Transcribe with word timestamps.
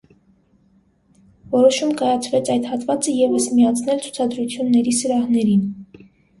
Որոշում 1.55 1.91
կայացվեց 1.99 2.51
այդ 2.55 2.67
հատվածը 2.71 3.15
ևս 3.19 3.47
միացնել 3.61 4.03
ցուցադրությունների 4.09 4.99
սրահներին։ 5.05 5.67